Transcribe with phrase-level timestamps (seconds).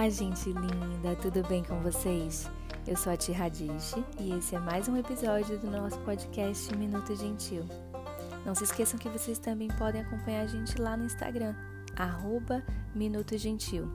[0.00, 2.50] Olá, gente linda, tudo bem com vocês?
[2.86, 7.14] Eu sou a Tia Radish e esse é mais um episódio do nosso podcast Minuto
[7.14, 7.66] Gentil.
[8.46, 11.54] Não se esqueçam que vocês também podem acompanhar a gente lá no Instagram,
[11.96, 12.64] arroba
[12.94, 13.92] Minuto Gentil.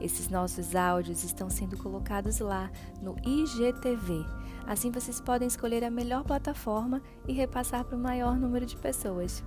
[0.00, 2.70] Esses nossos áudios estão sendo colocados lá
[3.02, 4.24] no IGTV.
[4.64, 9.42] Assim vocês podem escolher a melhor plataforma e repassar para o maior número de pessoas.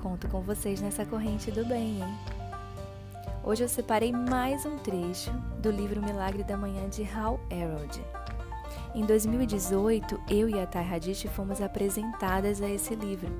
[0.00, 2.37] Conto com vocês nessa corrente do bem, hein?
[3.48, 8.04] Hoje eu separei mais um trecho do livro Milagre da Manhã de Hal Herold.
[8.94, 13.30] Em 2018, eu e a Thay Hadish fomos apresentadas a esse livro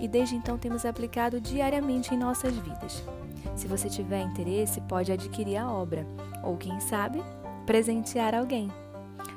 [0.00, 3.02] e desde então temos aplicado diariamente em nossas vidas.
[3.56, 6.06] Se você tiver interesse, pode adquirir a obra
[6.44, 7.20] ou, quem sabe,
[7.66, 8.70] presentear alguém.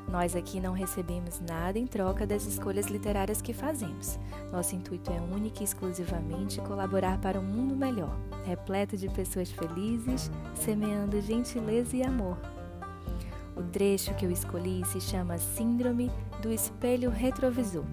[0.08, 4.20] Nós aqui não recebemos nada em troca das escolhas literárias que fazemos.
[4.52, 8.16] Nosso intuito é único e exclusivamente colaborar para um mundo melhor,
[8.46, 12.38] repleto de pessoas felizes, semeando gentileza e amor.
[13.56, 16.10] O trecho que eu escolhi se chama Síndrome
[16.42, 17.84] do Espelho Retrovisor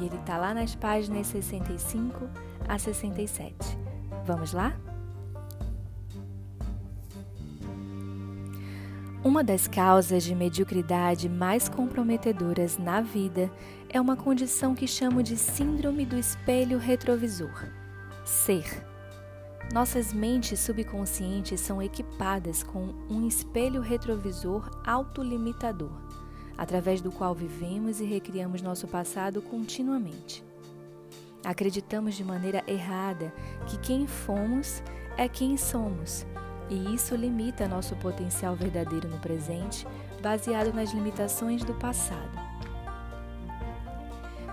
[0.00, 2.28] e ele está lá nas páginas 65
[2.68, 3.54] a 67.
[4.24, 4.74] Vamos lá?
[9.24, 13.48] Uma das causas de mediocridade mais comprometedoras na vida
[13.88, 17.68] é uma condição que chamo de Síndrome do Espelho Retrovisor.
[18.24, 18.84] Ser.
[19.72, 25.92] Nossas mentes subconscientes são equipadas com um espelho retrovisor autolimitador,
[26.58, 30.42] através do qual vivemos e recriamos nosso passado continuamente.
[31.44, 33.32] Acreditamos de maneira errada
[33.68, 34.82] que quem fomos
[35.16, 36.26] é quem somos
[36.72, 39.86] e isso limita nosso potencial verdadeiro no presente,
[40.22, 42.30] baseado nas limitações do passado.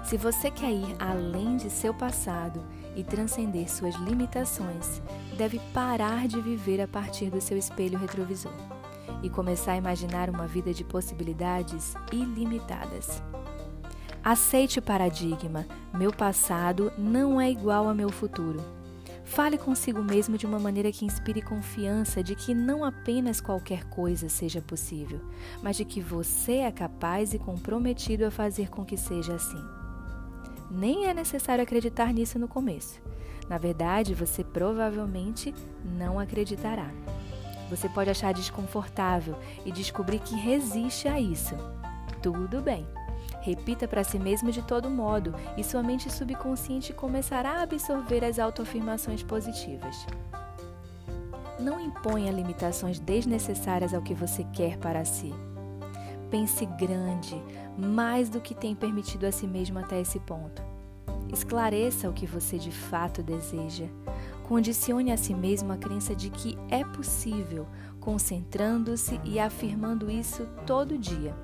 [0.03, 2.61] Se você quer ir além de seu passado
[2.93, 5.01] e transcender suas limitações,
[5.37, 8.51] deve parar de viver a partir do seu espelho retrovisor
[9.23, 13.23] e começar a imaginar uma vida de possibilidades ilimitadas.
[14.21, 18.78] Aceite o paradigma: meu passado não é igual ao meu futuro.
[19.29, 24.27] Fale consigo mesmo de uma maneira que inspire confiança de que não apenas qualquer coisa
[24.27, 25.21] seja possível,
[25.61, 29.63] mas de que você é capaz e comprometido a fazer com que seja assim.
[30.71, 32.99] Nem é necessário acreditar nisso no começo.
[33.47, 35.53] Na verdade, você provavelmente
[35.85, 36.89] não acreditará.
[37.69, 41.55] Você pode achar desconfortável e descobrir que resiste a isso.
[42.21, 42.85] Tudo bem.
[43.49, 48.37] Repita para si mesmo de todo modo e sua mente subconsciente começará a absorver as
[48.37, 50.05] autoafirmações positivas.
[51.59, 55.33] Não imponha limitações desnecessárias ao que você quer para si.
[56.29, 57.41] Pense grande,
[57.75, 60.61] mais do que tem permitido a si mesmo até esse ponto.
[61.33, 63.85] Esclareça o que você de fato deseja.
[64.43, 67.65] Condicione a si mesmo a crença de que é possível,
[67.99, 71.35] concentrando-se e afirmando isso todo dia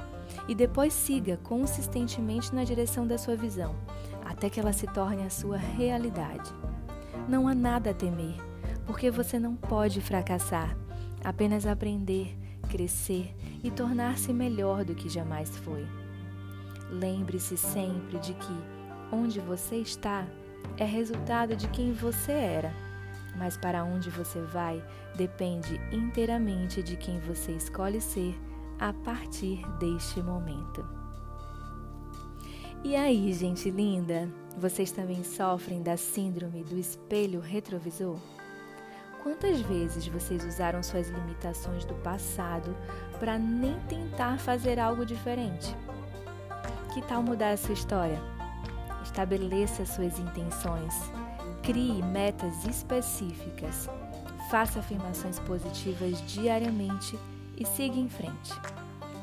[0.48, 3.76] e depois siga consistentemente na direção da sua visão,
[4.24, 6.52] até que ela se torne a sua realidade.
[7.28, 8.36] Não há nada a temer,
[8.86, 10.78] porque você não pode fracassar,
[11.24, 12.38] apenas aprender,
[12.70, 13.34] crescer
[13.64, 15.86] e tornar-se melhor do que jamais foi.
[16.90, 18.54] Lembre-se sempre de que
[19.12, 20.26] onde você está
[20.78, 22.74] é resultado de quem você era,
[23.38, 24.84] mas para onde você vai
[25.16, 28.36] depende inteiramente de quem você escolhe ser
[28.80, 30.86] a partir deste momento.
[32.84, 38.18] E aí, gente linda, vocês também sofrem da síndrome do espelho retrovisor?
[39.24, 42.78] Quantas vezes vocês usaram suas limitações do passado
[43.20, 45.76] para nem tentar fazer algo diferente?
[46.94, 48.22] Que tal mudar a sua história?
[49.04, 50.94] Estabeleça suas intenções,
[51.64, 53.90] crie metas específicas,
[54.52, 57.18] faça afirmações positivas diariamente
[57.58, 58.54] e siga em frente.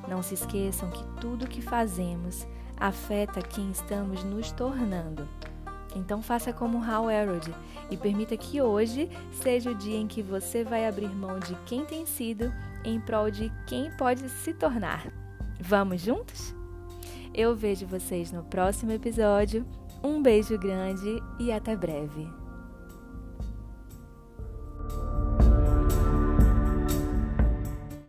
[0.08, 5.28] Não se esqueçam que tudo o que fazemos afeta quem estamos nos tornando.
[5.94, 7.54] Então faça como Hal Elrod
[7.90, 11.84] e permita que hoje seja o dia em que você vai abrir mão de quem
[11.84, 12.52] tem sido
[12.84, 15.06] em prol de quem pode se tornar.
[15.60, 16.54] Vamos juntos?
[17.34, 19.66] Eu vejo vocês no próximo episódio.
[20.02, 22.41] Um beijo grande e até breve.